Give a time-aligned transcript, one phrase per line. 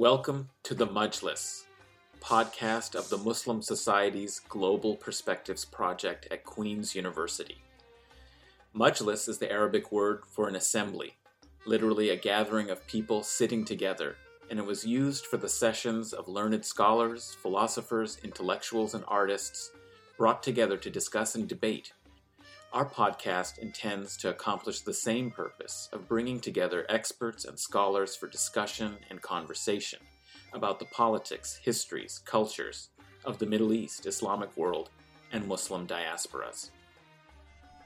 [0.00, 1.64] Welcome to the Majlis,
[2.22, 7.58] podcast of the Muslim Society's Global Perspectives Project at Queen's University.
[8.74, 11.16] Majlis is the Arabic word for an assembly,
[11.66, 14.16] literally a gathering of people sitting together,
[14.48, 19.70] and it was used for the sessions of learned scholars, philosophers, intellectuals, and artists
[20.16, 21.92] brought together to discuss and debate.
[22.72, 28.28] Our podcast intends to accomplish the same purpose of bringing together experts and scholars for
[28.28, 29.98] discussion and conversation
[30.52, 32.90] about the politics, histories, cultures
[33.24, 34.90] of the Middle East, Islamic world,
[35.32, 36.70] and Muslim diasporas.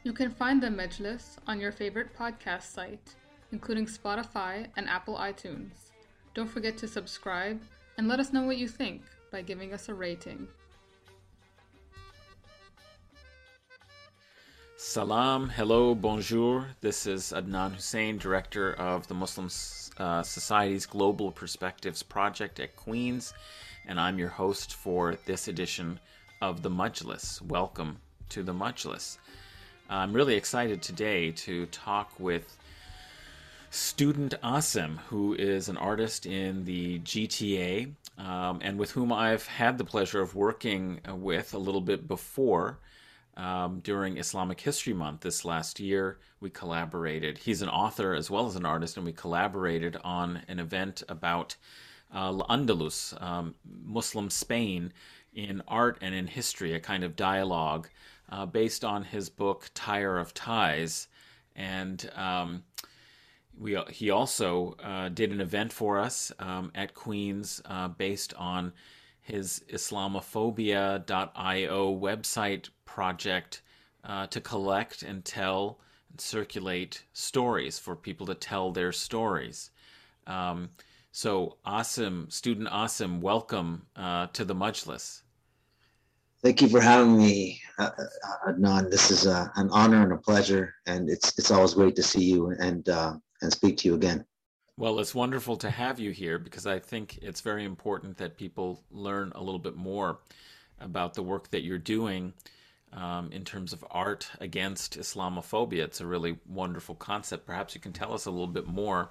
[0.03, 3.15] You can find the Majlis on your favorite podcast site,
[3.53, 5.93] including Spotify and Apple iTunes.
[6.35, 7.59] Don't forget to subscribe
[7.97, 9.01] and let us know what you think
[9.33, 10.47] by giving us a rating.
[14.87, 16.69] Salam, hello, bonjour.
[16.83, 19.49] This is Adnan Husain, director of the Muslim
[19.97, 23.33] uh, Society's Global Perspectives Project at Queen's,
[23.87, 25.99] and I'm your host for this edition
[26.43, 27.41] of the Majlis.
[27.41, 27.97] Welcome
[28.29, 29.17] to the Majlis.
[29.89, 32.55] I'm really excited today to talk with
[33.71, 39.79] student Asim, who is an artist in the GTA um, and with whom I've had
[39.79, 42.79] the pleasure of working with a little bit before
[43.37, 46.19] um, during Islamic History Month this last year.
[46.41, 47.39] We collaborated.
[47.39, 51.57] He's an author as well as an artist, and we collaborated on an event about
[52.13, 54.93] uh, Andalus, um, Muslim Spain,
[55.35, 57.89] in art and in history, a kind of dialogue
[58.31, 61.09] uh, based on his book Tyre of Ties.
[61.57, 62.63] And um,
[63.59, 68.73] we, he also uh, did an event for us um, at Queen's uh, based on
[69.25, 73.63] his Islamophobia.io website project
[74.05, 75.81] uh, to collect and tell
[76.11, 79.71] and circulate stories for people to tell their stories.
[80.27, 80.69] Um,
[81.11, 85.23] so, Asim, student Asim, welcome uh, to the Majlis.
[86.43, 88.91] Thank you for having me, uh, uh Adnan.
[88.91, 92.25] This is uh, an honor and a pleasure, and it's it's always great to see
[92.25, 92.87] you and
[93.41, 94.27] and speak to you again.
[94.77, 98.83] Well, it's wonderful to have you here because I think it's very important that people
[98.91, 100.19] learn a little bit more
[100.81, 102.33] about the work that you're doing
[102.93, 105.85] um, in terms of art against Islamophobia.
[105.85, 107.47] It's a really wonderful concept.
[107.47, 109.11] Perhaps you can tell us a little bit more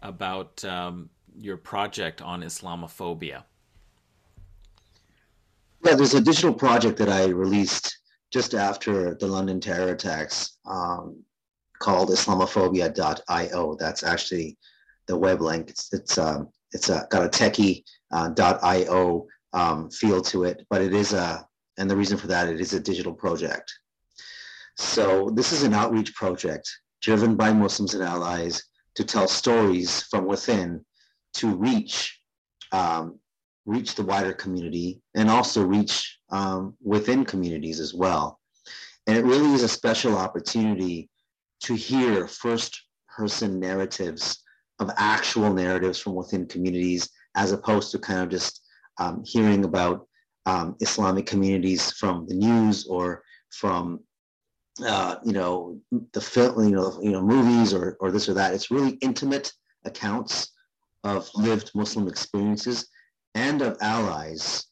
[0.00, 3.42] about um, your project on Islamophobia.
[5.84, 7.98] Yeah, there's a digital project that I released
[8.30, 11.24] just after the London terror attacks um,
[11.78, 13.76] called Islamophobia.io.
[13.78, 14.56] That's actually
[15.06, 15.70] the web link.
[15.70, 18.30] It's it's um, it's a, got a techie uh,
[18.62, 21.46] .io um, feel to it, but it is a
[21.78, 23.72] and the reason for that, it is a digital project.
[24.76, 26.68] So this is an outreach project
[27.00, 28.62] driven by Muslims and allies
[28.96, 30.84] to tell stories from within
[31.34, 32.20] to reach
[32.72, 33.18] um,
[33.64, 38.40] reach the wider community and also reach um, within communities as well.
[39.06, 41.10] And it really is a special opportunity
[41.60, 44.42] to hear first person narratives
[44.78, 48.62] of actual narratives from within communities as opposed to kind of just
[48.98, 50.06] um, hearing about
[50.46, 54.00] um, Islamic communities from the news or from
[54.84, 55.80] uh, you know
[56.12, 58.54] the film, you know, you know movies or or this or that.
[58.54, 59.52] It's really intimate
[59.84, 60.52] accounts
[61.04, 62.88] of lived Muslim experiences
[63.34, 64.66] and of allies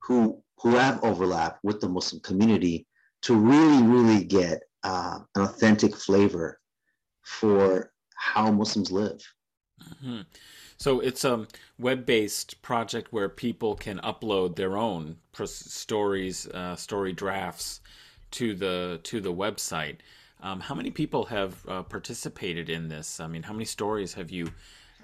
[0.00, 2.86] who who have overlap with the Muslim community
[3.22, 6.60] to really really get uh, an authentic flavor
[7.22, 9.20] for how Muslims live.
[9.82, 10.22] Mm-hmm.
[10.76, 11.46] So it's a
[11.78, 17.80] web-based project where people can upload their own stories, uh, story drafts
[18.32, 19.96] to the to the website.
[20.40, 23.18] Um, how many people have uh, participated in this?
[23.18, 24.50] I mean, how many stories have you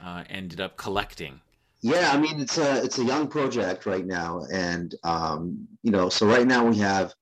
[0.02, 1.40] uh, ended up collecting?
[1.80, 6.08] Yeah, I mean, it's a it's a young project right now, and um, you know,
[6.08, 7.12] so right now we have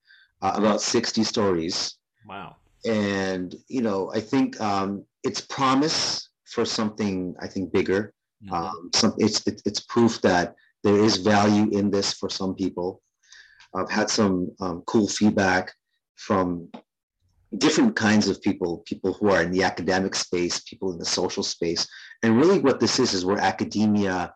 [0.43, 1.97] uh, about sixty stories.
[2.29, 2.57] Wow.
[2.85, 8.13] And you know, I think um, it's promise for something I think bigger.
[8.45, 8.55] Mm-hmm.
[8.55, 10.55] Um, some, it's, it, it's proof that
[10.85, 13.01] there is value in this for some people.
[13.75, 15.73] I've had some um, cool feedback
[16.17, 16.69] from
[17.59, 21.43] different kinds of people, people who are in the academic space, people in the social
[21.43, 21.87] space.
[22.23, 24.35] And really what this is, is where academia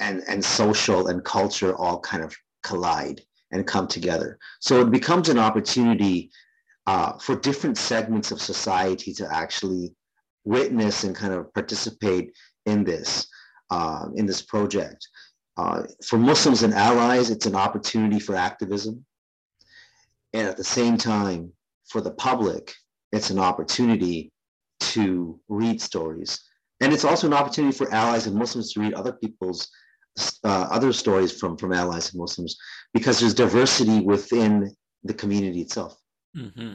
[0.00, 3.20] and, and social and culture all kind of collide
[3.52, 4.38] and come together.
[4.60, 6.30] So it becomes an opportunity
[6.86, 9.94] uh, for different segments of society to actually
[10.44, 12.32] witness and kind of participate
[12.66, 13.26] in this
[13.70, 15.06] uh, in this project.
[15.56, 19.04] Uh, for Muslims and allies, it's an opportunity for activism,
[20.32, 21.52] and at the same time,
[21.88, 22.74] for the public,
[23.12, 24.32] it's an opportunity
[24.80, 26.40] to read stories
[26.80, 29.68] and it's also an opportunity for allies and Muslims to read other people's
[30.44, 32.56] uh, other stories from from allies and Muslims
[32.92, 34.70] because there's diversity within
[35.02, 35.96] the community itself.
[36.36, 36.74] Mm-hmm.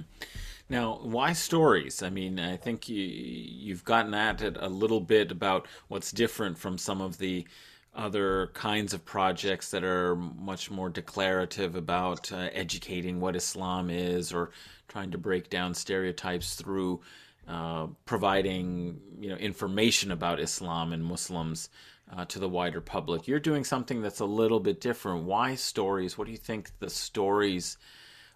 [0.70, 2.04] Now, why stories?
[2.04, 6.58] I mean, I think you you've gotten at it a little bit about what's different
[6.58, 7.48] from some of the
[7.96, 14.32] other kinds of projects that are much more declarative about uh, educating what Islam is
[14.32, 14.52] or
[14.88, 17.02] trying to break down stereotypes through
[17.48, 21.70] uh, providing you know information about Islam and Muslims
[22.16, 23.28] uh, to the wider public.
[23.28, 25.24] You're doing something that's a little bit different.
[25.24, 26.18] Why stories?
[26.18, 27.78] What do you think the stories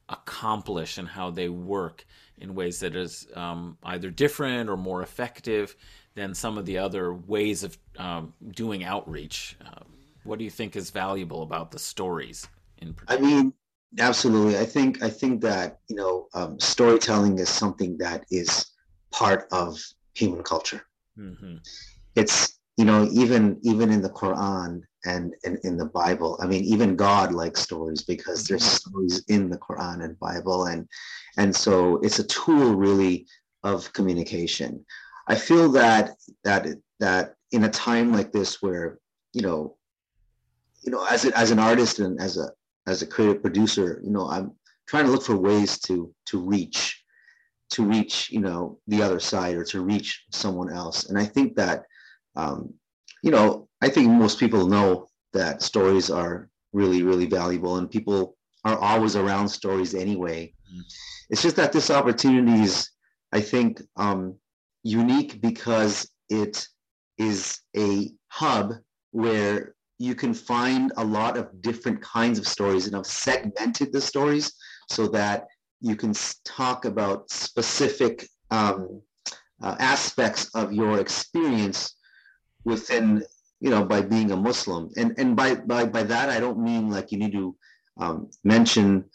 [0.10, 2.06] accomplish and how they work
[2.38, 5.76] in ways that is um, either different or more effective
[6.16, 9.56] than some of the other ways of um, doing outreach?
[9.66, 9.84] Uh,
[10.24, 12.48] what do you think is valuable about the stories
[12.80, 13.22] in particular?
[13.22, 13.54] I mean,
[14.00, 14.58] absolutely.
[14.58, 18.72] I think I think that you know um, storytelling is something that is
[19.12, 19.78] part of
[20.14, 20.84] human culture.
[21.18, 21.58] Mm-hmm.
[22.16, 25.34] It's you know even even in the quran and,
[25.64, 26.38] in the bible.
[26.42, 28.90] I mean even god likes stories because there's mm-hmm.
[28.90, 30.88] stories in the quran and bible and
[31.38, 33.26] and so it's a tool really
[33.64, 34.86] of communication.
[35.28, 36.12] I feel that
[36.44, 36.68] that
[37.00, 39.00] that in a time like this where
[39.32, 39.78] you know
[40.82, 42.50] you know as a, as an artist and as a
[42.88, 44.52] as a creative producer you know i'm
[44.88, 47.04] trying to look for ways to to reach
[47.70, 51.10] to reach you know the other side or to reach someone else.
[51.10, 51.84] And i think that
[52.36, 52.74] um,
[53.24, 58.36] you know, I think most people know that stories are really, really valuable, and people
[58.66, 60.54] are always around stories anyway.
[60.72, 60.82] Mm.
[61.30, 62.90] It's just that this opportunity is,
[63.32, 64.36] I think, um,
[64.84, 66.68] unique because it
[67.18, 68.74] is a hub
[69.12, 74.02] where you can find a lot of different kinds of stories and I've segmented the
[74.02, 74.52] stories
[74.90, 75.46] so that
[75.80, 79.02] you can talk about specific um,
[79.62, 81.96] uh, aspects of your experience
[82.66, 83.24] within
[83.60, 84.90] you know by being a muslim.
[84.98, 87.56] And and by by by that i don't mean like you need to
[87.98, 89.06] um, mention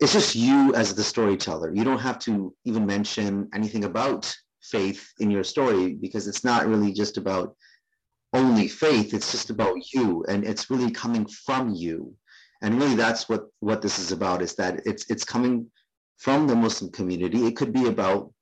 [0.00, 1.74] it's just you as the storyteller.
[1.74, 6.66] You don't have to even mention anything about faith in your story because it's not
[6.66, 7.54] really just about
[8.32, 9.12] only faith.
[9.12, 12.14] It's just about you and it's really coming from you.
[12.62, 15.70] And really that's what what this is about is that it's it's coming
[16.18, 17.46] from the muslim community.
[17.46, 18.32] It could be about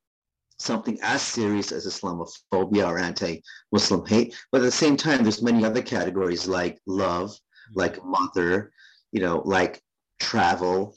[0.58, 4.34] something as serious as Islamophobia or anti-Muslim hate.
[4.50, 7.78] But at the same time, there's many other categories like love, mm-hmm.
[7.78, 8.72] like mother,
[9.12, 9.80] you know, like
[10.20, 10.94] travel.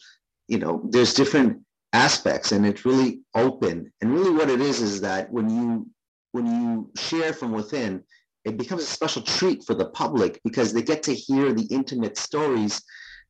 [0.48, 1.62] You know, there's different
[1.94, 3.92] aspects, and it's really open.
[4.02, 5.88] And really, what it is is that when you
[6.32, 8.04] when you share from within,
[8.46, 12.18] it becomes a special treat for the public because they get to hear the intimate
[12.18, 12.82] stories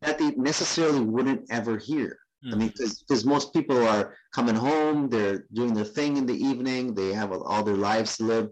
[0.01, 2.17] that they necessarily wouldn't ever hear.
[2.43, 2.53] Mm-hmm.
[2.53, 6.93] I mean, because most people are coming home, they're doing their thing in the evening,
[6.93, 8.49] they have all their lives to live.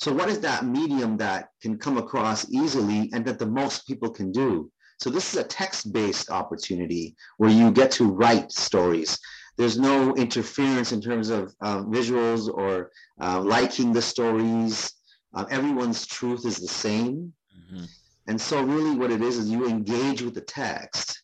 [0.00, 4.10] So, what is that medium that can come across easily and that the most people
[4.10, 4.70] can do?
[5.00, 9.18] So, this is a text based opportunity where you get to write stories.
[9.56, 14.92] There's no interference in terms of uh, visuals or uh, liking the stories.
[15.34, 17.32] Uh, everyone's truth is the same.
[17.56, 17.84] Mm-hmm.
[18.28, 21.23] And so, really, what it is is you engage with the text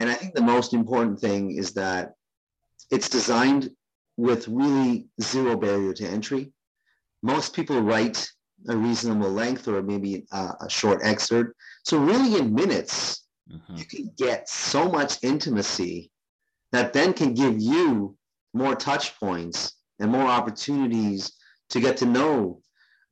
[0.00, 2.14] and I think the most important thing is that
[2.90, 3.70] it's designed
[4.16, 6.52] with really zero barrier to entry.
[7.22, 8.28] Most people write
[8.68, 11.54] a reasonable length or maybe a, a short excerpt.
[11.84, 13.76] So, really, in minutes, mm-hmm.
[13.76, 16.10] you can get so much intimacy
[16.72, 18.16] that then can give you
[18.52, 21.32] more touch points and more opportunities
[21.70, 22.60] to get to know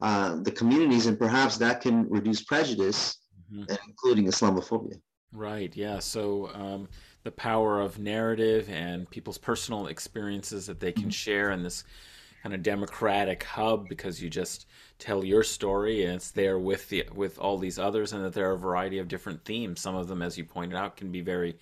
[0.00, 3.18] uh, the communities, and perhaps that can reduce prejudice,
[3.52, 3.72] mm-hmm.
[3.88, 5.00] including Islamophobia.
[5.32, 5.74] Right.
[5.74, 5.98] Yeah.
[5.98, 6.88] So um,
[7.24, 11.10] the power of narrative and people's personal experiences that they can mm-hmm.
[11.10, 11.84] share in this
[12.42, 14.66] kind of democratic hub because you just
[14.98, 18.50] tell your story and it's there with the with all these others and that there
[18.50, 21.20] are a variety of different themes some of them as you pointed out can be
[21.20, 21.56] very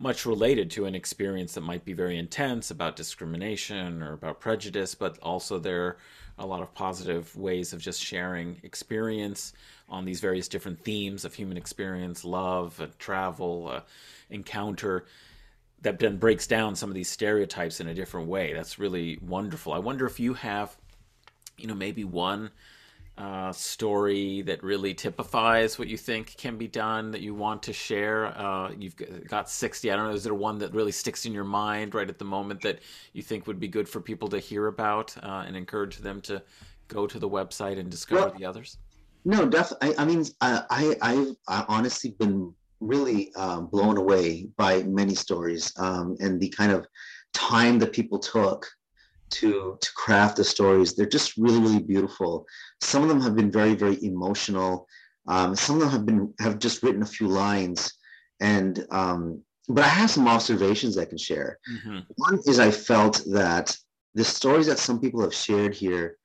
[0.00, 4.96] much related to an experience that might be very intense about discrimination or about prejudice
[4.96, 5.96] but also there
[6.38, 9.52] a lot of positive ways of just sharing experience
[9.88, 13.80] on these various different themes of human experience, love, uh, travel, uh,
[14.30, 15.04] encounter,
[15.82, 18.52] that then breaks down some of these stereotypes in a different way.
[18.52, 19.72] That's really wonderful.
[19.72, 20.74] I wonder if you have,
[21.58, 22.50] you know, maybe one
[23.16, 27.72] uh, story that really typifies what you think can be done that you want to
[27.72, 28.26] share?
[28.38, 28.96] Uh, you've
[29.28, 29.90] got 60.
[29.90, 30.14] I don't know.
[30.14, 32.80] Is there one that really sticks in your mind right at the moment that
[33.12, 36.42] you think would be good for people to hear about uh, and encourage them to
[36.88, 38.78] go to the website and discover well, the others?
[39.24, 39.96] No, definitely.
[39.96, 45.72] I, I, mean, I, I, I've honestly been really um, blown away by many stories
[45.78, 46.86] um, and the kind of
[47.32, 48.66] time that people took
[49.34, 50.94] to to craft the stories.
[50.94, 52.46] They're just really really beautiful.
[52.80, 54.86] Some of them have been very very emotional.
[55.26, 57.92] Um, some of them have been have just written a few lines,
[58.40, 61.58] and um, but I have some observations I can share.
[61.72, 61.98] Mm-hmm.
[62.16, 63.76] One is I felt that
[64.14, 66.16] the stories that some people have shared here,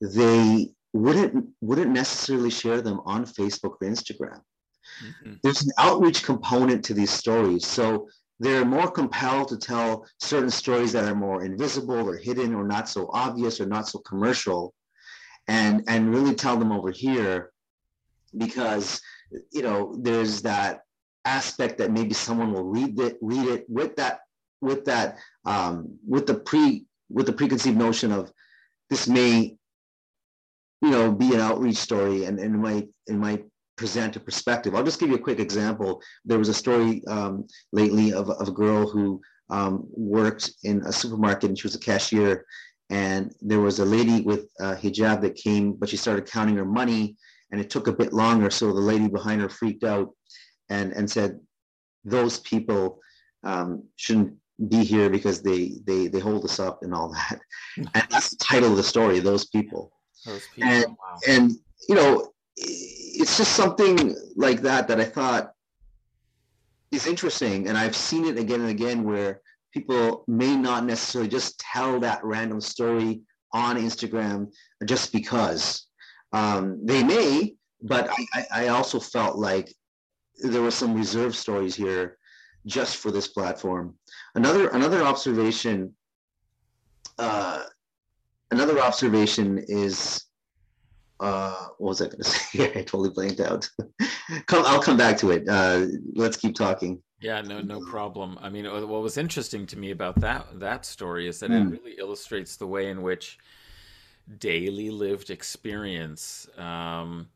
[0.00, 4.40] they wouldn't wouldn't necessarily share them on Facebook or Instagram.
[5.04, 5.34] Mm-hmm.
[5.42, 8.08] There's an outreach component to these stories, so
[8.40, 12.88] they're more compelled to tell certain stories that are more invisible or hidden or not
[12.88, 14.74] so obvious or not so commercial,
[15.46, 17.52] and and really tell them over here
[18.36, 19.00] because
[19.52, 20.80] you know there's that
[21.26, 24.20] aspect that maybe someone will read it read it with that
[24.62, 28.32] with that um, with the pre with the preconceived notion of
[28.88, 29.54] this may
[30.80, 33.44] you know be an outreach story and, and it might it might
[33.80, 34.74] present a perspective.
[34.74, 36.02] I'll just give you a quick example.
[36.26, 40.92] There was a story um, lately of, of a girl who um, worked in a
[40.92, 42.44] supermarket and she was a cashier.
[42.90, 46.66] And there was a lady with a hijab that came but she started counting her
[46.66, 47.16] money
[47.50, 48.50] and it took a bit longer.
[48.50, 50.10] So the lady behind her freaked out
[50.68, 51.40] and and said
[52.04, 53.00] those people
[53.44, 54.34] um, shouldn't
[54.68, 57.38] be here because they they they hold us up and all that.
[57.78, 59.82] And that's the title of the story those people.
[60.26, 61.18] Those people and, wow.
[61.26, 61.44] and
[61.88, 62.10] you know
[63.20, 65.52] it's just something like that that i thought
[66.90, 69.40] is interesting and i've seen it again and again where
[69.72, 73.20] people may not necessarily just tell that random story
[73.52, 74.50] on instagram
[74.86, 75.86] just because
[76.32, 79.74] um, they may but I, I also felt like
[80.42, 82.18] there were some reserve stories here
[82.66, 83.94] just for this platform.
[84.34, 85.94] Another another observation.
[87.18, 87.64] Uh,
[88.50, 90.24] another observation is
[91.20, 92.64] uh, what was I going to say?
[92.64, 93.68] I totally blanked out.
[94.46, 95.48] come, I'll come back to it.
[95.48, 97.02] Uh, let's keep talking.
[97.20, 98.38] Yeah, no, no problem.
[98.40, 101.60] I mean, what was interesting to me about that that story is that mm.
[101.60, 101.70] it hmm.
[101.70, 103.38] really illustrates the way in which
[104.38, 107.28] daily lived experience um,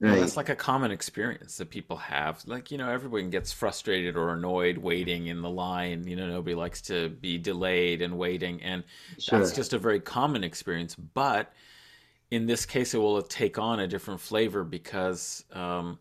[0.00, 0.10] Right.
[0.10, 2.42] Well, that's like a common experience that people have.
[2.46, 6.06] Like, you know, everyone gets frustrated or annoyed waiting in the line.
[6.06, 8.60] You know, nobody likes to be delayed and waiting.
[8.62, 8.82] And
[9.18, 9.38] sure.
[9.38, 10.94] that's just a very common experience.
[10.94, 11.52] But
[12.30, 15.98] in this case, it will take on a different flavor because um,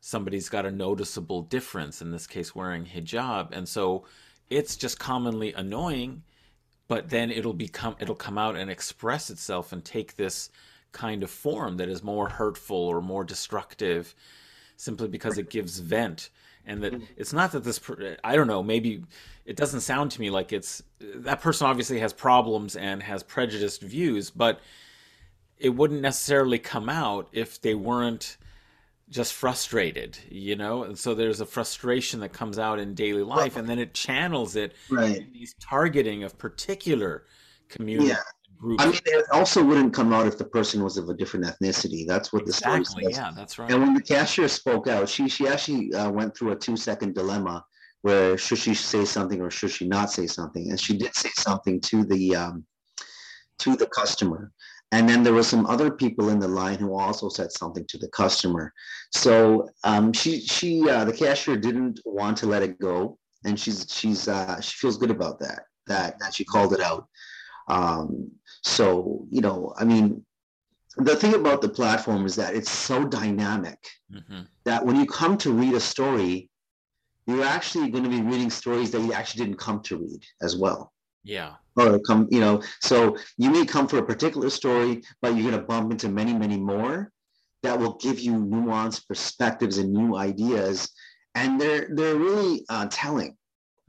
[0.00, 3.50] somebody's got a noticeable difference, in this case, wearing hijab.
[3.52, 4.04] And so
[4.50, 6.22] it's just commonly annoying,
[6.88, 10.50] but then it'll become, it'll come out and express itself and take this
[10.92, 14.14] kind of form that is more hurtful or more destructive
[14.76, 16.30] simply because it gives vent
[16.66, 17.80] and that it's not that this
[18.22, 19.02] i don't know maybe
[19.44, 23.82] it doesn't sound to me like it's that person obviously has problems and has prejudiced
[23.82, 24.60] views but
[25.62, 28.36] it wouldn't necessarily come out if they weren't
[29.08, 33.56] just frustrated you know and so there's a frustration that comes out in daily life
[33.56, 37.24] and then it channels it right in these targeting of particular
[37.68, 38.16] communities yeah
[38.62, 38.80] group.
[38.80, 42.06] I mean, it also wouldn't come out if the person was of a different ethnicity.
[42.06, 43.16] That's what exactly, the story says.
[43.16, 43.70] Yeah, that's right.
[43.70, 47.14] And when the cashier spoke out, she she actually uh, went through a two second
[47.14, 47.64] dilemma
[48.02, 51.30] where should she say something or should she not say something, and she did say
[51.36, 52.64] something to the um,
[53.58, 54.52] to the customer.
[54.92, 57.98] And then there were some other people in the line who also said something to
[57.98, 58.72] the customer.
[59.10, 63.86] So um, she she uh, the cashier didn't want to let it go, and she's
[63.90, 67.08] she's uh, she feels good about that that that she called it out.
[67.68, 68.30] Um,
[68.62, 70.24] so, you know, I mean,
[70.96, 73.78] the thing about the platform is that it's so dynamic
[74.12, 74.42] mm-hmm.
[74.64, 76.50] that when you come to read a story,
[77.26, 80.56] you're actually going to be reading stories that you actually didn't come to read as
[80.56, 80.91] well.
[81.24, 81.54] Yeah.
[81.76, 85.60] Or come, you know, so you may come for a particular story, but you're going
[85.60, 87.10] to bump into many, many more
[87.62, 90.90] that will give you nuanced perspectives and new ideas,
[91.34, 93.36] and they're they're really uh, telling.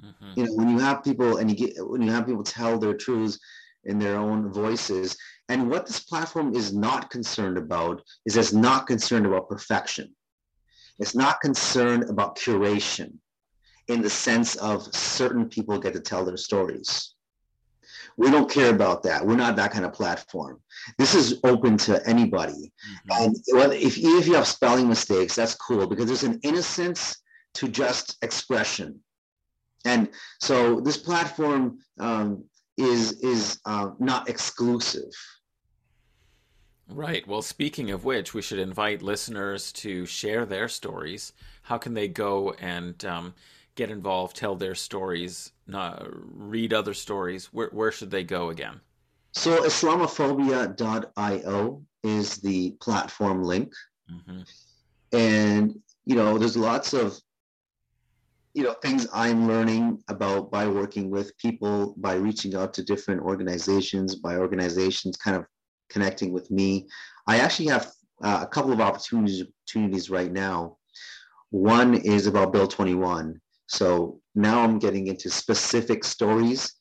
[0.01, 0.31] Mm-hmm.
[0.35, 2.93] You know, when you have people and you get when you have people tell their
[2.93, 3.39] truths,
[3.85, 5.17] in their own voices.
[5.49, 10.15] And what this platform is not concerned about is it's not concerned about perfection.
[10.99, 13.13] It's not concerned about curation
[13.87, 17.15] in the sense of certain people get to tell their stories.
[18.17, 19.25] We don't care about that.
[19.25, 20.59] We're not that kind of platform.
[20.97, 22.71] This is open to anybody.
[23.11, 23.23] Mm-hmm.
[23.23, 27.17] And if, if you have spelling mistakes, that's cool because there's an innocence
[27.55, 28.99] to just expression.
[29.85, 32.45] And so this platform um,
[32.77, 35.11] is is uh, not exclusive.
[36.89, 37.25] Right.
[37.27, 41.33] Well, speaking of which, we should invite listeners to share their stories.
[41.63, 43.33] How can they go and um,
[43.75, 47.47] get involved, tell their stories, uh, read other stories?
[47.47, 48.79] Where, where should they go again?
[49.31, 53.73] So, Islamophobia.io is the platform link.
[54.11, 54.41] Mm-hmm.
[55.13, 57.17] And, you know, there's lots of
[58.53, 63.21] you know things i'm learning about by working with people by reaching out to different
[63.21, 65.45] organizations by organizations kind of
[65.89, 66.87] connecting with me
[67.27, 67.91] i actually have
[68.23, 70.77] uh, a couple of opportunities opportunities right now
[71.49, 76.73] one is about bill 21 so now i'm getting into specific stories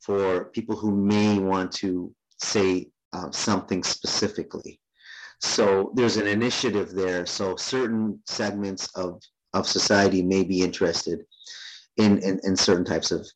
[0.00, 4.80] for people who may want to say uh, something specifically
[5.40, 9.20] so there's an initiative there so certain segments of
[9.54, 11.24] of society may be interested
[11.96, 13.26] in, in, in certain types of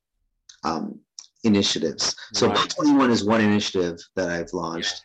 [0.64, 1.00] um,
[1.44, 2.14] initiatives.
[2.32, 2.70] So right.
[2.70, 5.02] 21 is one initiative that I've launched.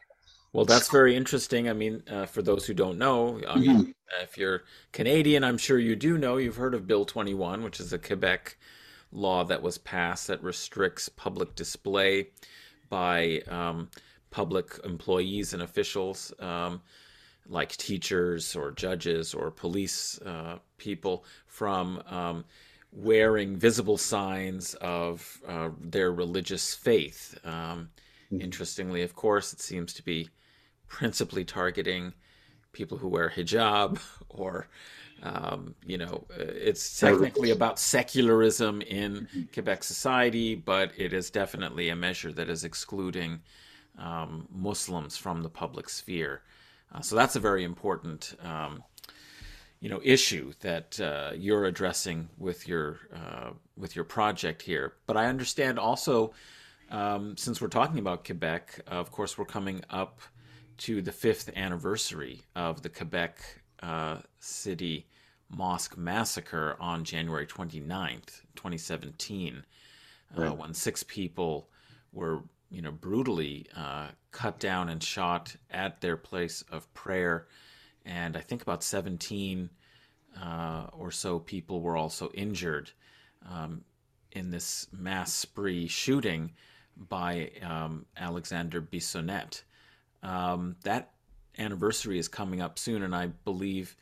[0.54, 1.70] Well, that's very interesting.
[1.70, 3.92] I mean, uh, for those who don't know, I mean, mm-hmm.
[4.22, 7.94] If you're Canadian, I'm sure you do know, you've heard of Bill 21, which is
[7.94, 8.58] a Quebec
[9.12, 12.30] law that was passed that restricts public display
[12.90, 13.90] by um,
[14.32, 16.34] public employees and officials.
[16.40, 16.82] Um,
[17.50, 22.46] like teachers or judges or police uh, people from um,
[22.92, 27.38] wearing visible signs of uh, their religious faith.
[27.44, 27.90] Um,
[28.32, 28.42] mm-hmm.
[28.42, 30.30] Interestingly, of course, it seems to be
[30.88, 32.14] principally targeting
[32.78, 34.68] people who wear hijab or
[35.24, 39.42] um, you know, it's technically about secularism in mm-hmm.
[39.52, 43.40] Quebec society, but it is definitely a measure that is excluding
[43.98, 46.44] um, Muslims from the public sphere.
[46.94, 48.84] Uh, so that's a very important, um,
[49.80, 54.94] you know, issue that uh, you're addressing with your uh, with your project here.
[55.08, 56.32] But I understand also,
[56.92, 60.22] um, since we're talking about Quebec, of course, we're coming up
[60.78, 63.40] to the fifth anniversary of the Quebec
[63.82, 65.08] uh, City
[65.50, 69.64] Mosque massacre on January 29th, 2017,
[70.36, 71.70] uh, when six people
[72.12, 77.48] were you know, brutally uh, cut down and shot at their place of prayer.
[78.06, 79.70] And I think about 17
[80.42, 82.92] uh, or so people were also injured
[83.50, 83.84] um,
[84.34, 86.52] in this mass spree shooting
[87.10, 89.64] by um, Alexander Bissonnette.
[90.24, 91.12] Um, that
[91.58, 93.96] anniversary is coming up soon, and I believe.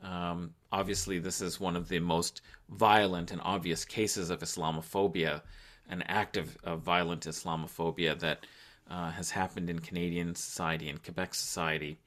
[0.00, 5.42] Um, obviously, this is one of the most violent and obvious cases of Islamophobia
[5.88, 8.46] an act of, of violent Islamophobia that
[8.90, 11.98] uh, has happened in Canadian society and Quebec society.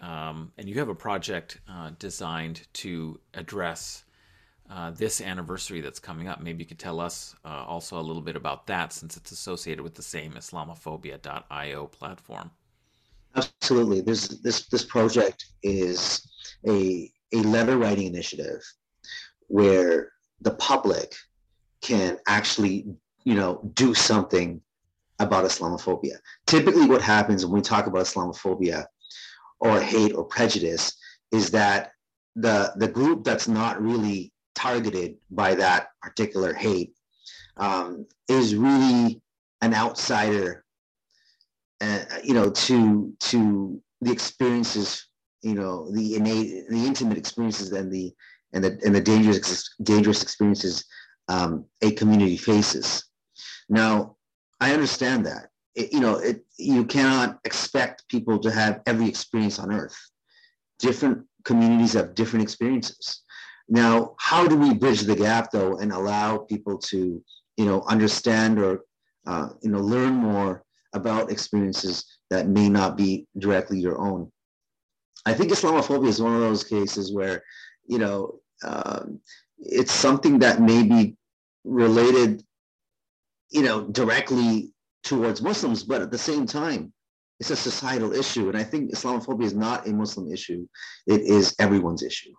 [0.00, 4.04] Um, and you have a project uh, designed to address
[4.70, 6.40] uh, this anniversary that's coming up.
[6.40, 9.82] Maybe you could tell us uh, also a little bit about that since it's associated
[9.82, 12.50] with the same Islamophobia.io platform.
[13.36, 14.00] Absolutely.
[14.00, 16.26] This, this, this project is
[16.66, 18.62] a, a letter writing initiative
[19.48, 21.14] where the public
[21.82, 22.86] can actually
[23.26, 24.62] you know, do something
[25.18, 26.16] about Islamophobia.
[26.46, 28.86] Typically, what happens when we talk about Islamophobia
[29.58, 30.96] or hate or prejudice
[31.32, 31.90] is that
[32.36, 36.94] the the group that's not really targeted by that particular hate
[37.56, 39.20] um, is really
[39.60, 40.64] an outsider,
[41.80, 45.06] uh, you know, to to the experiences,
[45.42, 48.14] you know, the innate, the intimate experiences and the
[48.52, 50.84] and the and the dangerous dangerous experiences
[51.28, 53.04] um, a community faces.
[53.68, 54.16] Now,
[54.60, 55.50] I understand that.
[55.74, 59.98] It, you know, it, you cannot expect people to have every experience on earth.
[60.78, 63.22] Different communities have different experiences.
[63.68, 67.22] Now, how do we bridge the gap though and allow people to,
[67.56, 68.84] you know, understand or,
[69.26, 70.64] uh, you know, learn more
[70.96, 74.30] about experiences that may not be directly your own?
[75.24, 77.42] I think Islamophobia is one of those cases where,
[77.86, 79.20] you know, um,
[79.58, 81.16] it's something that may be
[81.64, 82.42] related
[83.50, 84.72] you know, directly
[85.04, 86.92] towards Muslims, but at the same time,
[87.38, 88.48] it's a societal issue.
[88.48, 90.66] And I think Islamophobia is not a Muslim issue,
[91.06, 92.32] it is everyone's issue.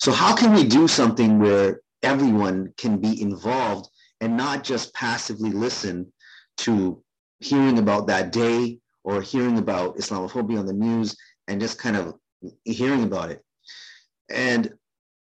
[0.00, 3.88] So, how can we do something where everyone can be involved
[4.20, 6.12] and not just passively listen
[6.58, 7.02] to
[7.42, 11.16] hearing about that day or hearing about Islamophobia on the news
[11.48, 12.14] and just kind of
[12.64, 13.42] hearing about it?
[14.30, 14.72] And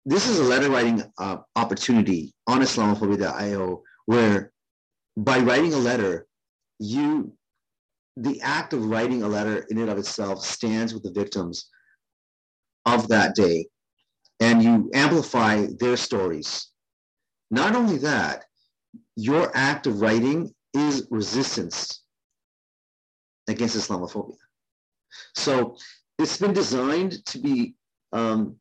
[0.04, 4.52] this is a letter writing uh, opportunity on Islamophobia.io where
[5.16, 6.26] by writing a letter,
[6.78, 7.32] you
[8.16, 11.70] the act of writing a letter in and of itself stands with the victims
[12.84, 13.66] of that day
[14.40, 16.68] and you amplify their stories.
[17.50, 18.44] Not only that,
[19.16, 22.02] your act of writing is resistance
[23.48, 24.36] against Islamophobia.
[25.34, 25.76] So
[26.18, 27.74] it's been designed to be
[28.12, 28.56] um,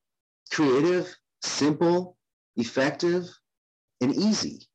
[0.51, 2.17] creative, simple,
[2.55, 3.27] effective,
[4.01, 4.67] and easy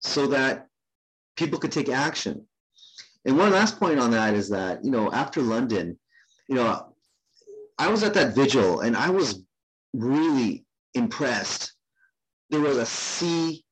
[0.00, 0.68] so that
[1.36, 2.46] people could take action.
[3.24, 5.98] And one last point on that is that, you know, after London,
[6.48, 6.94] you know,
[7.78, 9.42] I was at that vigil and I was
[9.92, 11.72] really impressed
[12.50, 13.64] there was a sea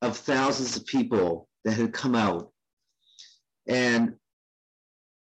[0.00, 2.50] of thousands of people that had come out.
[3.66, 4.14] And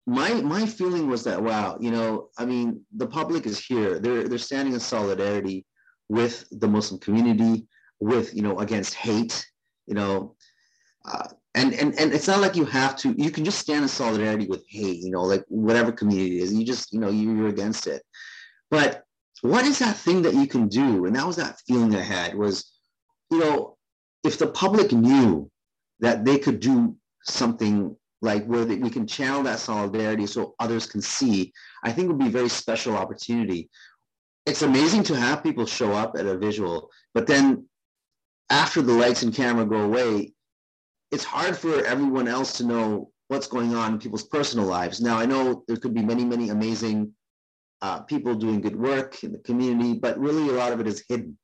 [0.06, 3.98] my my feeling was that wow, you know, I mean, the public is here.
[3.98, 5.64] They're they're standing in solidarity
[6.08, 7.66] with the Muslim community,
[8.00, 9.46] with you know against hate,
[9.86, 10.34] you know,
[11.04, 13.14] uh, and and and it's not like you have to.
[13.16, 16.54] You can just stand in solidarity with hate, you know, like whatever community it is.
[16.54, 18.02] You just you know you're against it.
[18.70, 19.04] But
[19.42, 21.04] what is that thing that you can do?
[21.04, 22.72] And that was that feeling I had was,
[23.30, 23.76] you know,
[24.24, 25.50] if the public knew
[26.02, 31.00] that they could do something like where we can channel that solidarity so others can
[31.00, 33.70] see, I think would be a very special opportunity.
[34.44, 37.66] It's amazing to have people show up at a visual, but then
[38.50, 40.32] after the lights and camera go away,
[41.10, 45.00] it's hard for everyone else to know what's going on in people's personal lives.
[45.00, 47.12] Now, I know there could be many, many amazing
[47.80, 51.04] uh, people doing good work in the community, but really a lot of it is
[51.08, 51.38] hidden.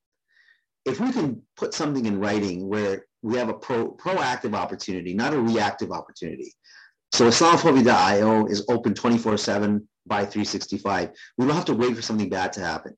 [0.84, 5.34] If we can put something in writing where we have a pro, proactive opportunity, not
[5.34, 6.52] a reactive opportunity.
[7.12, 11.10] So Islamophobia.io is open 24-7 by 365.
[11.36, 12.96] We don't have to wait for something bad to happen.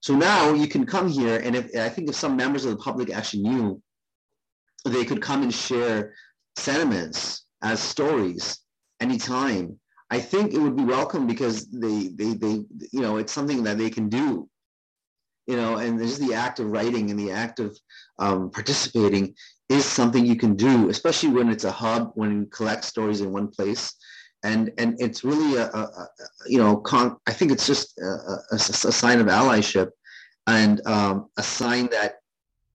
[0.00, 2.76] So now you can come here, and if I think if some members of the
[2.76, 3.82] public actually knew,
[4.84, 6.14] they could come and share
[6.56, 8.60] sentiments as stories
[9.00, 9.78] anytime
[10.10, 13.76] I think it would be welcome because they, they, they, you know, it's something that
[13.76, 14.48] they can do,
[15.46, 17.78] you know, and just the act of writing and the act of
[18.18, 19.34] um, participating
[19.68, 23.32] is something you can do, especially when it's a hub, when you collect stories in
[23.32, 23.94] one place.
[24.44, 26.08] And, and it's really a, a, a
[26.46, 29.90] you know, con- I think it's just a, a, sign of allyship
[30.46, 32.20] and um, a sign that,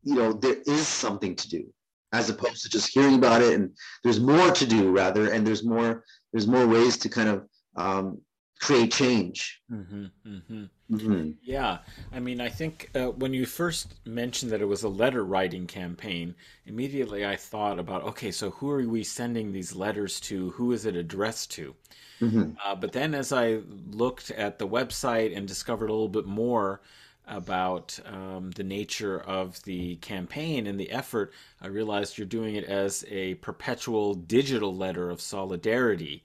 [0.04, 1.74] you know, there is something to do
[2.12, 3.72] as opposed to just hearing about it and
[4.04, 8.22] there's more to do rather and there's more there's more ways to kind of um,
[8.64, 10.64] create change mm-hmm, mm-hmm.
[10.92, 11.32] Mm-hmm.
[11.44, 11.80] yeah
[12.14, 15.68] i mean i think uh, when you first mentioned that it was a letter writing
[15.68, 16.34] campaign
[16.66, 20.86] immediately i thought about okay so who are we sending these letters to who is
[20.86, 21.76] it addressed to
[22.22, 22.52] mm-hmm.
[22.66, 23.60] uh, but then as i
[23.92, 26.80] looked at the website and discovered a little bit more
[27.28, 32.66] about um, the nature of the campaign and the effort, I realized you're doing it
[32.66, 36.24] as a perpetual digital letter of solidarity.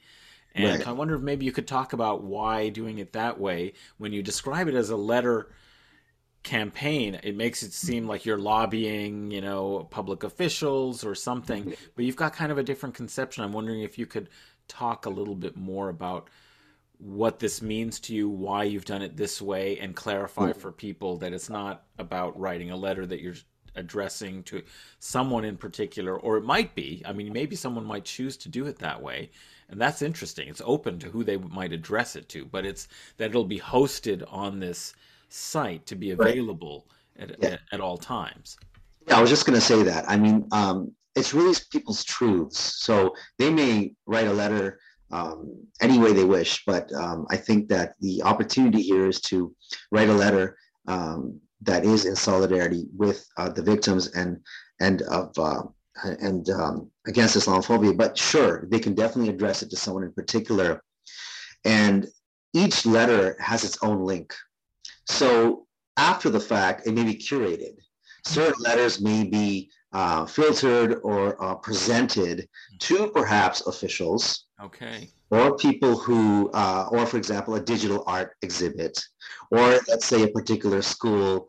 [0.59, 0.89] And right.
[0.89, 3.75] I wonder if maybe you could talk about why doing it that way.
[3.99, 5.51] When you describe it as a letter
[6.43, 11.65] campaign, it makes it seem like you're lobbying, you know, public officials or something.
[11.65, 11.85] Mm-hmm.
[11.95, 13.45] But you've got kind of a different conception.
[13.45, 14.29] I'm wondering if you could
[14.67, 16.29] talk a little bit more about
[16.99, 20.57] what this means to you, why you've done it this way, and clarify mm.
[20.57, 23.37] for people that it's not about writing a letter that you're
[23.77, 24.63] addressing to
[24.99, 27.03] someone in particular, or it might be.
[27.07, 29.31] I mean, maybe someone might choose to do it that way,
[29.69, 30.49] and that's interesting.
[30.49, 34.25] It's open to who they might address it to, but it's that it'll be hosted
[34.33, 34.95] on this
[35.29, 36.87] site to be available
[37.19, 37.31] right.
[37.31, 37.49] at, yeah.
[37.51, 38.57] at, at, all times.
[39.07, 40.09] Yeah, I was just going to say that.
[40.09, 42.83] I mean, um, it's really people's truths.
[42.83, 44.79] So they may write a letter
[45.11, 46.63] um, any way they wish.
[46.67, 49.55] But um, I think that the opportunity here is to
[49.91, 54.39] write a letter um, that is in solidarity with uh, the victims and
[54.81, 55.63] and of uh,
[56.05, 57.97] and um, against Islamophobia.
[57.97, 60.83] But sure, they can definitely address it to someone in particular.
[61.65, 62.07] And
[62.55, 64.35] each letter has its own link.
[65.07, 67.75] So after the fact, it may be curated.
[68.25, 72.49] Certain letters may be uh, filtered or uh, presented
[72.81, 75.11] to perhaps officials Okay.
[75.31, 78.99] Or people who, uh, or for example, a digital art exhibit,
[79.51, 81.49] or let's say a particular school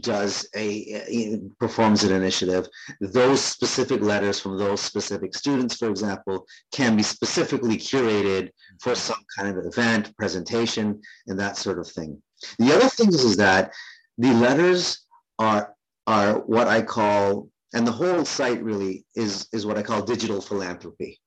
[0.00, 2.66] does a, performs an initiative
[3.00, 9.22] those specific letters from those specific students for example can be specifically curated for some
[9.36, 12.20] kind of event presentation and that sort of thing
[12.58, 13.72] the other thing is, is that
[14.18, 15.06] the letters
[15.38, 15.74] are
[16.06, 20.40] are what i call and the whole site really is is what i call digital
[20.40, 21.20] philanthropy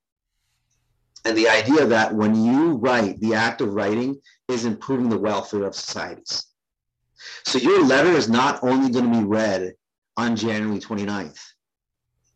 [1.24, 5.66] and the idea that when you write, the act of writing is improving the welfare
[5.66, 6.51] of societies.
[7.46, 9.74] So your letter is not only going to be read
[10.18, 11.40] on January 29th,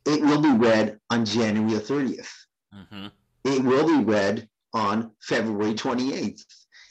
[0.05, 2.29] it will be read on January 30th.
[2.73, 3.07] Mm-hmm.
[3.43, 6.43] It will be read on February 28th.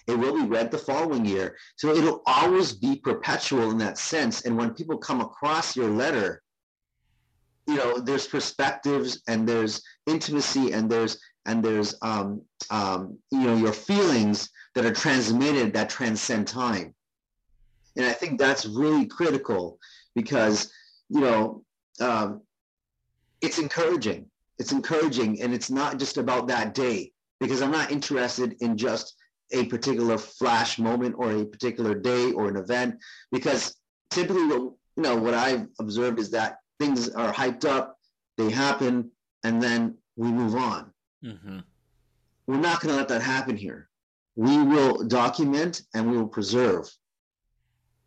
[0.07, 1.57] It will be read the following year.
[1.76, 4.44] So it'll always be perpetual in that sense.
[4.44, 6.42] And when people come across your letter,
[7.66, 13.57] you know, there's perspectives and there's intimacy and there's and there's um, um, you know
[13.57, 16.93] your feelings that are transmitted that transcend time
[17.96, 19.78] and i think that's really critical
[20.14, 20.72] because
[21.09, 21.64] you know
[22.00, 22.40] um,
[23.40, 24.26] it's encouraging
[24.59, 29.16] it's encouraging and it's not just about that day because i'm not interested in just
[29.52, 32.96] a particular flash moment or a particular day or an event
[33.30, 33.76] because
[34.11, 34.61] typically what,
[34.96, 37.98] you know, what I've observed is that things are hyped up,
[38.38, 39.11] they happen,
[39.42, 40.90] and then we move on.
[41.24, 41.59] Mm-hmm.
[42.46, 43.88] We're not going to let that happen here.
[44.37, 46.90] We will document and we will preserve.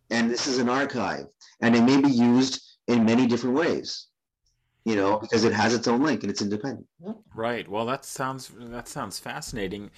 [0.10, 1.26] And this is an archive,
[1.62, 4.08] and it may be used in many different ways
[4.88, 6.88] you know, because it has its own link and it's independent.
[7.36, 7.67] Right.
[7.67, 9.91] Well, that sounds that sounds fascinating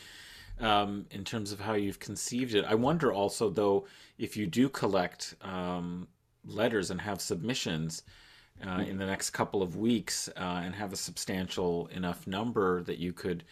[0.59, 2.65] um, in terms of how you've conceived it.
[2.65, 3.85] I wonder also, though,
[4.17, 6.07] if you do collect um,
[6.43, 8.01] letters and have submissions
[8.65, 12.97] uh, in the next couple of weeks uh, and have a substantial enough number that
[12.97, 13.43] you could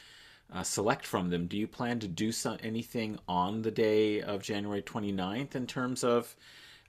[0.54, 4.42] uh, select from them, do you plan to do some, anything on the day of
[4.42, 6.36] January 29th in terms of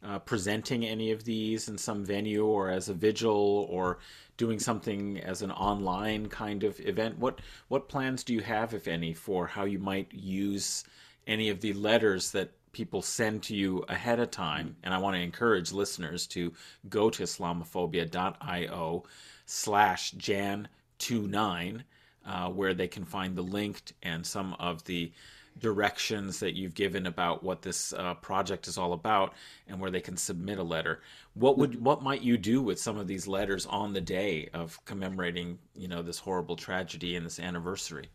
[0.02, 3.98] uh, presenting any of these in some venue or as a vigil or
[4.36, 7.18] doing something as an online kind of event?
[7.18, 10.84] What what plans do you have if any for how you might use
[11.26, 14.76] any of the letters that people send to you ahead of time?
[14.84, 16.52] And i want to encourage listeners to
[16.88, 19.04] go to islamophobia.io
[19.46, 20.68] slash jan
[21.00, 21.84] 29
[22.28, 25.10] uh, where they can find the link and some of the
[25.58, 29.34] directions that you've given about what this uh, project is all about
[29.66, 31.00] and where they can submit a letter.
[31.34, 34.78] What would what might you do with some of these letters on the day of
[34.84, 38.08] commemorating you know this horrible tragedy and this anniversary?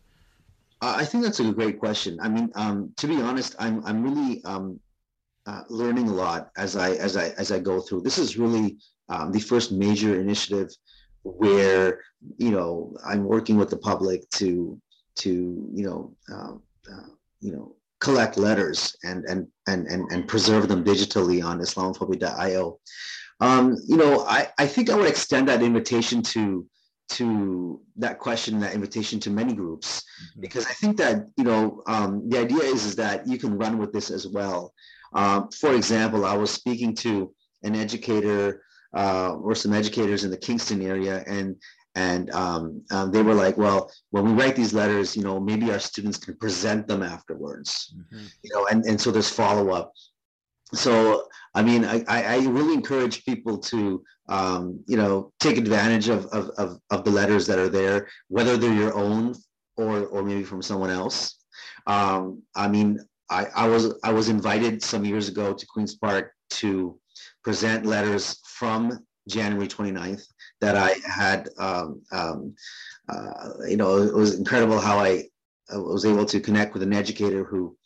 [0.80, 2.18] I think that's a great question.
[2.22, 4.80] I mean um, to be honest i'm i'm really um,
[5.46, 8.02] uh, learning a lot as i as i as i go through.
[8.02, 10.70] This is really um, the first major initiative
[11.24, 12.00] where
[12.36, 14.80] you know i'm working with the public to
[15.16, 16.54] to you know uh,
[16.92, 17.08] uh,
[17.40, 22.78] you know collect letters and and and and, and preserve them digitally on islamophobia.io
[23.40, 26.66] um, you know I, I think i would extend that invitation to
[27.10, 30.40] to that question that invitation to many groups mm-hmm.
[30.42, 33.78] because i think that you know um, the idea is is that you can run
[33.78, 34.74] with this as well
[35.14, 37.32] um, for example i was speaking to
[37.62, 38.62] an educator
[38.94, 41.56] uh, or some educators in the kingston area and
[41.96, 45.70] and um, um, they were like well when we write these letters you know maybe
[45.70, 47.94] our students can present them afterwards.
[47.96, 48.24] Mm-hmm.
[48.42, 49.92] you know and, and so there's follow-up.
[50.72, 56.26] So i mean i, I really encourage people to um, you know take advantage of,
[56.26, 59.34] of, of, of, the letters that are there whether they're your own
[59.76, 61.36] or or maybe from someone else.
[61.86, 62.98] Um, i mean
[63.30, 66.98] I, I was i was invited some years ago to queens park to
[67.44, 70.26] present letters from january 29th
[70.60, 71.48] that I had.
[71.58, 72.54] Um, um,
[73.08, 75.24] uh, you know, it was incredible how I,
[75.70, 77.76] I, was able to connect with an educator who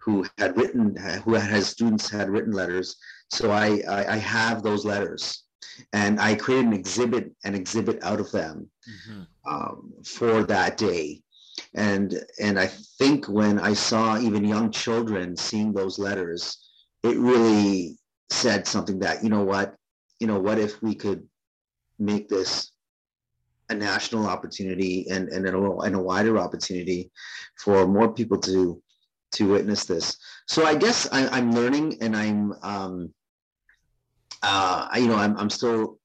[0.00, 2.96] who had written, who had students had written letters.
[3.30, 5.44] So I, I, I have those letters,
[5.92, 9.22] and I created an exhibit, an exhibit out of them mm-hmm.
[9.52, 11.20] um, for that day.
[11.74, 16.56] And and I think when I saw even young children seeing those letters,
[17.02, 17.97] it really
[18.30, 19.74] said something that you know what,
[20.20, 21.26] you know what if we could
[21.98, 22.72] make this
[23.70, 27.10] a national opportunity and, and, a, and a wider opportunity
[27.56, 28.80] for more people to
[29.30, 30.16] to witness this.
[30.46, 33.14] So I guess I, am learning and I'm um,
[34.42, 35.98] uh, you know I'm, I'm still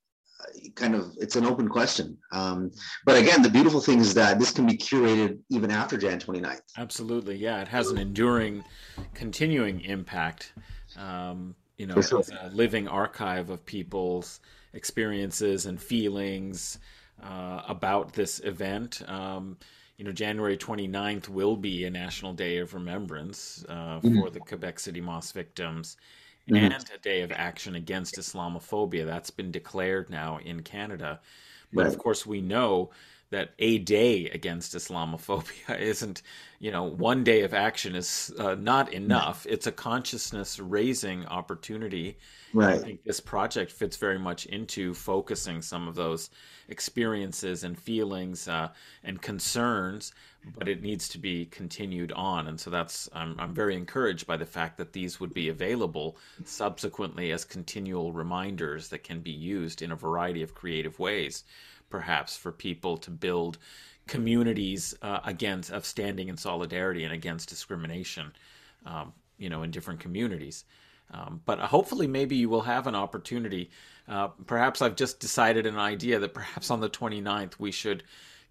[0.76, 2.18] kind of it's an open question.
[2.34, 2.72] Um,
[3.06, 6.62] but again the beautiful thing is that this can be curated even after jan 29th
[6.78, 7.38] absolutely.
[7.38, 8.64] Yeah it has an enduring
[9.14, 10.54] continuing impact.
[10.98, 12.24] Um, you know sure.
[12.42, 14.40] a living archive of people's
[14.74, 16.80] experiences and feelings
[17.22, 19.02] uh, about this event.
[19.08, 19.58] Um,
[19.98, 24.20] you know, January 29th will be a National Day of Remembrance uh, mm-hmm.
[24.20, 25.98] for the Quebec City mosque victims
[26.50, 26.56] mm-hmm.
[26.56, 29.06] and a day of action against Islamophobia.
[29.06, 31.20] That's been declared now in Canada.
[31.72, 31.94] But right.
[31.94, 32.92] of course, we know
[33.34, 36.22] that a day against Islamophobia isn't,
[36.60, 39.48] you know, one day of action is uh, not enough.
[39.50, 42.18] It's a consciousness raising opportunity.
[42.54, 42.76] Right.
[42.76, 46.30] I think this project fits very much into focusing some of those
[46.68, 48.70] experiences and feelings uh,
[49.04, 50.14] and concerns,
[50.56, 52.48] but it needs to be continued on.
[52.48, 56.18] And so that's, I'm, I'm very encouraged by the fact that these would be available
[56.46, 61.46] subsequently as continual reminders that can be used in a variety of creative ways
[61.94, 63.60] perhaps for people to build
[64.08, 68.34] communities uh, against of standing in solidarity and against discrimination
[68.88, 70.66] um, you know in different communities
[71.12, 73.70] um, but hopefully maybe you will have an opportunity
[74.08, 78.02] uh, perhaps i've just decided an idea that perhaps on the 29th we should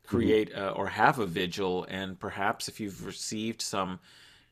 [0.07, 0.79] create mm-hmm.
[0.79, 3.99] or have a vigil and perhaps if you've received some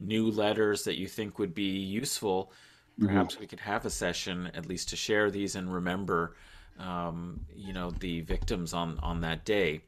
[0.00, 2.50] new letters that you think would be useful
[2.98, 3.06] mm-hmm.
[3.06, 3.42] perhaps mm-hmm.
[3.42, 6.34] we could have a session at least to share these and remember
[6.80, 9.82] um, you know, the victims on on that day.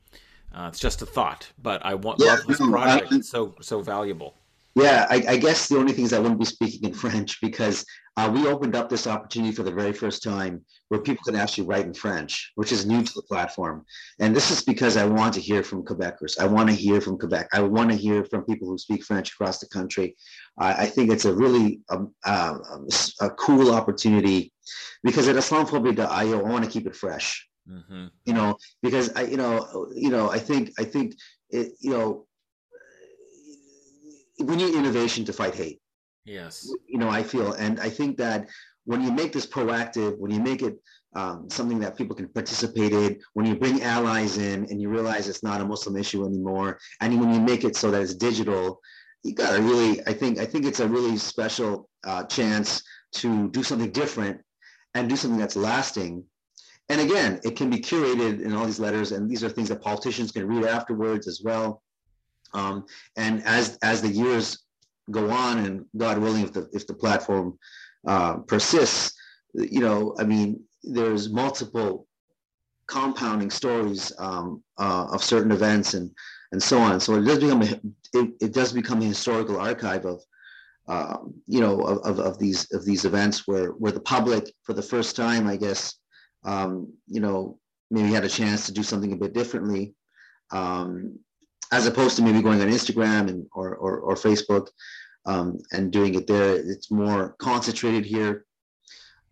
[0.54, 3.12] Uh, it's just a thought, but I want yeah, love this project.
[3.12, 4.34] It's so so valuable.
[4.74, 7.84] Yeah, I, I, guess the only thing is I wouldn't be speaking in French because
[8.16, 11.66] uh, we opened up this opportunity for the very first time where people can actually
[11.66, 13.84] write in French, which is new to the platform.
[14.18, 16.38] And this is because I want to hear from Quebecers.
[16.38, 17.48] I want to hear from Quebec.
[17.52, 20.16] I want to hear from people who speak French across the country.
[20.58, 22.58] Uh, I think it's a really um, uh,
[23.20, 24.51] a cool opportunity
[25.02, 27.48] because at Islamophobia.io, I want to keep it fresh.
[27.68, 28.06] Mm-hmm.
[28.26, 31.14] You know, because I, you know, you know, I think, I think,
[31.50, 32.26] it, you know,
[34.40, 35.80] we need innovation to fight hate.
[36.24, 36.68] Yes.
[36.88, 38.48] You know, I feel, and I think that
[38.84, 40.76] when you make this proactive, when you make it
[41.14, 45.28] um, something that people can participate in, when you bring allies in and you realize
[45.28, 48.80] it's not a Muslim issue anymore, and when you make it so that it's digital,
[49.22, 53.48] you got to really, I think, I think it's a really special uh, chance to
[53.50, 54.40] do something different
[54.94, 56.24] and do something that's lasting.
[56.88, 59.80] And again, it can be curated in all these letters, and these are things that
[59.80, 61.82] politicians can read afterwards as well.
[62.54, 62.84] Um,
[63.16, 64.64] and as as the years
[65.10, 67.58] go on, and God willing, if the if the platform
[68.06, 69.14] uh, persists,
[69.54, 72.06] you know, I mean, there's multiple
[72.88, 76.10] compounding stories um, uh, of certain events and
[76.52, 77.00] and so on.
[77.00, 77.80] So it does become a,
[78.12, 80.22] it, it does become a historical archive of
[80.88, 84.72] um, you know of, of, of, these of these events where where the public for
[84.72, 85.94] the first time, I guess,
[86.44, 87.58] um, you know,
[87.90, 89.94] maybe had a chance to do something a bit differently.
[90.50, 91.18] Um,
[91.72, 94.68] as opposed to maybe going on Instagram and or or, or Facebook
[95.26, 96.56] um, and doing it there.
[96.56, 98.44] It's more concentrated here.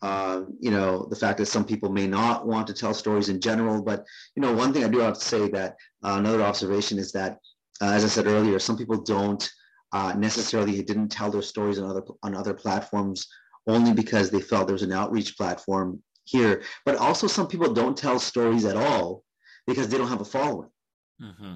[0.03, 3.39] Uh, you know, the fact that some people may not want to tell stories in
[3.41, 6.99] general, but you know, one thing I do have to say that uh, another observation
[6.99, 7.39] is that,
[7.83, 9.47] uh, as I said earlier, some people don't
[9.93, 13.27] uh, necessarily it didn't tell their stories on other on other platforms
[13.67, 16.63] only because they felt there's an outreach platform here.
[16.85, 19.25] But also, some people don't tell stories at all
[19.67, 20.71] because they don't have a following.
[21.23, 21.55] Mm-hmm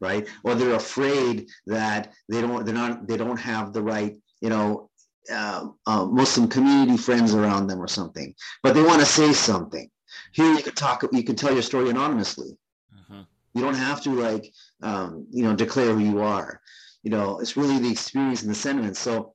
[0.00, 0.28] right?
[0.44, 4.90] Or they're afraid that they don't they're not they don't have the right you know
[5.32, 9.88] uh, uh, Muslim community friends around them or something, but they want to say something.
[10.32, 12.50] Here you can talk, you can tell your story anonymously.
[12.94, 13.22] Mm-hmm.
[13.54, 16.60] You don't have to like um, you know declare who you are.
[17.04, 18.96] You know, it's really the experience and the sentiment.
[18.96, 19.34] So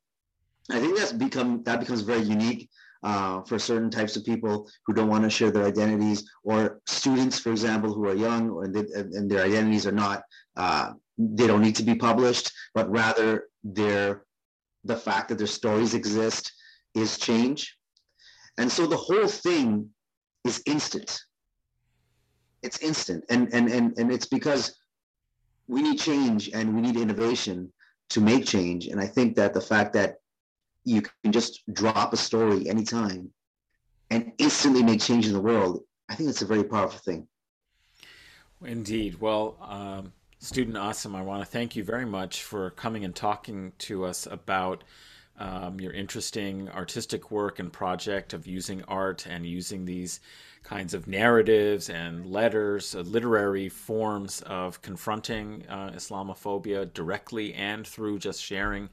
[0.71, 2.69] I think that's become that becomes very unique
[3.03, 7.39] uh, for certain types of people who don't want to share their identities, or students,
[7.39, 8.85] for example, who are young and, they,
[9.17, 10.23] and their identities are not,
[10.57, 14.23] uh, they don't need to be published, but rather their,
[14.83, 16.51] the fact that their stories exist
[16.95, 17.77] is change.
[18.57, 19.89] And so the whole thing
[20.43, 21.19] is instant.
[22.63, 23.23] It's instant.
[23.29, 24.75] And, and, and, and it's because
[25.69, 27.71] we need change and we need innovation
[28.09, 28.87] to make change.
[28.87, 30.15] And I think that the fact that
[30.83, 33.31] you can just drop a story anytime
[34.09, 35.83] and instantly make change in the world.
[36.09, 37.27] I think that's a very powerful thing.
[38.65, 39.21] Indeed.
[39.21, 43.73] Well, um, student Asim, I want to thank you very much for coming and talking
[43.79, 44.83] to us about
[45.37, 50.19] um, your interesting artistic work and project of using art and using these
[50.63, 58.19] kinds of narratives and letters, uh, literary forms of confronting uh, Islamophobia directly and through
[58.19, 58.89] just sharing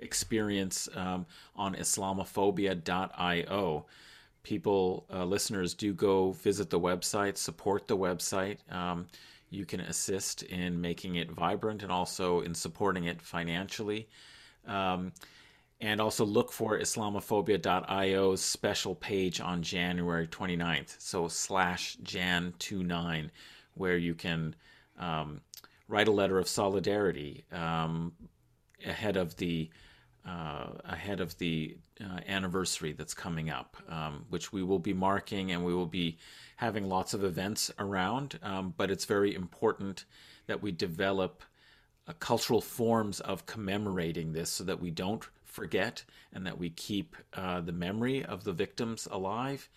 [0.00, 3.86] experience um, on Islamophobia.io.
[4.42, 8.56] People, uh, listeners, do go visit the website, support the website.
[8.72, 9.06] Um,
[9.50, 14.08] you can assist in making it vibrant and also in supporting it financially.
[14.66, 15.12] Um,
[15.80, 20.96] and also look for Islamophobia.io's special page on January 29th.
[20.98, 23.30] So slash Jan29,
[23.74, 24.54] where you can
[24.98, 25.40] um,
[25.88, 28.12] write a letter of solidarity um,
[28.84, 29.70] ahead of the
[30.26, 35.50] uh, ahead of the uh, anniversary that's coming up, um, which we will be marking
[35.50, 36.18] and we will be
[36.56, 38.38] having lots of events around.
[38.42, 40.04] Um, but it's very important
[40.46, 41.42] that we develop
[42.06, 47.16] uh, cultural forms of commemorating this so that we don't forget and that we keep
[47.34, 49.68] uh, the memory of the victims alive.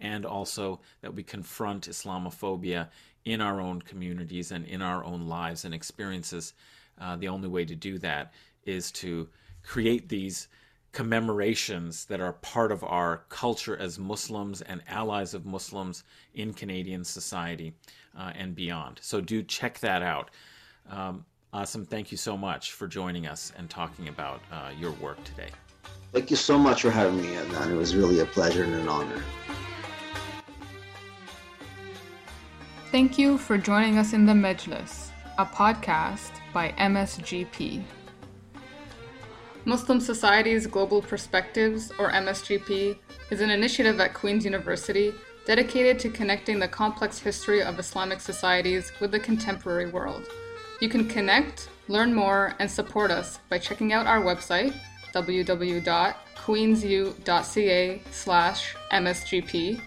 [0.00, 2.88] And also that we confront Islamophobia
[3.24, 6.54] in our own communities and in our own lives and experiences.
[7.00, 8.32] Uh, the only way to do that
[8.64, 9.28] is to
[9.62, 10.48] create these
[10.92, 16.04] commemorations that are part of our culture as Muslims and allies of Muslims
[16.34, 17.74] in Canadian society
[18.18, 18.98] uh, and beyond.
[19.02, 20.30] So do check that out.
[20.90, 21.24] Um,
[21.54, 25.48] Asim, thank you so much for joining us and talking about uh, your work today.
[26.12, 27.70] Thank you so much for having me, Adnan.
[27.70, 29.22] It was really a pleasure and an honor.
[32.90, 37.82] Thank you for joining us in the Mejlis, a podcast by MSGP.
[39.64, 42.96] Muslim Societies Global Perspectives, or MSGP,
[43.30, 45.12] is an initiative at Queen's University
[45.46, 50.28] dedicated to connecting the complex history of Islamic societies with the contemporary world.
[50.80, 54.74] You can connect, Learn more and support us by checking out our website
[55.14, 56.02] www.queensu.ca
[58.10, 59.80] slash msgp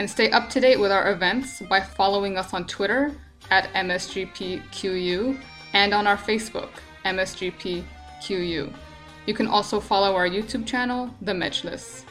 [0.00, 3.14] and stay up to date with our events by following us on Twitter
[3.50, 5.38] at msgpqu
[5.74, 6.70] and on our Facebook,
[7.04, 8.72] msgpqu.
[9.26, 12.02] You can also follow our YouTube channel, The Mejlis.